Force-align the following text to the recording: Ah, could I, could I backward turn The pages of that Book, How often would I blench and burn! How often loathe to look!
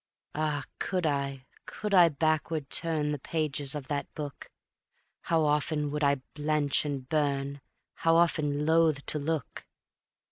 Ah, 0.33 0.63
could 0.79 1.05
I, 1.05 1.45
could 1.67 1.93
I 1.93 2.09
backward 2.09 2.71
turn 2.71 3.11
The 3.11 3.19
pages 3.19 3.75
of 3.75 3.87
that 3.89 4.11
Book, 4.15 4.49
How 5.29 5.43
often 5.45 5.91
would 5.91 6.03
I 6.03 6.23
blench 6.33 6.85
and 6.85 7.07
burn! 7.07 7.61
How 7.97 8.15
often 8.15 8.65
loathe 8.65 9.05
to 9.05 9.19
look! 9.19 9.67